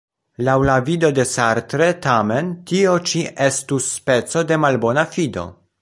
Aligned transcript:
Laŭ 0.45 0.53
la 0.69 0.77
vido 0.87 1.11
de 1.19 1.25
Sartre, 1.33 1.89
tamen, 2.07 2.51
tio 2.73 2.97
ĉi 3.13 3.23
estus 3.51 3.91
speco 3.99 4.45
de 4.53 4.63
malbona 4.65 5.07
fido. 5.17 5.47